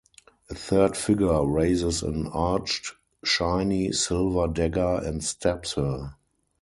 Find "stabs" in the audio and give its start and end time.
5.23-5.73